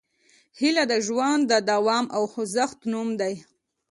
هیله 0.59 0.83
د 0.91 0.93
ژوند 1.07 1.41
د 1.47 1.53
دوام 1.71 2.05
او 2.15 2.23
خوځښت 2.31 2.79
نوم 2.91 3.09
دی. 3.21 3.33